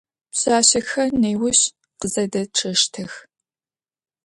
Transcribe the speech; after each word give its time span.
Пшъашъэхэр 0.31 1.09
неущ 1.21 1.59
къызэдэчъэщтых. 1.99 3.11